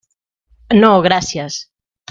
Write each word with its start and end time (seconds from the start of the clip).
No, 0.83 0.91
gràcies. 1.09 1.61